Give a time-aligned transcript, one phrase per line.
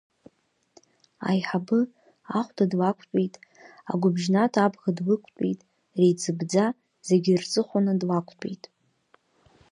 [1.29, 1.79] Аиҳабы
[2.39, 3.33] ахәда длақәтәеит,
[3.91, 5.59] агәбжьанытә абӷа длықәтәеит,
[5.97, 6.65] реиҵыбӡа
[7.07, 8.63] зегьы рҵыхәаны длақәтәеит.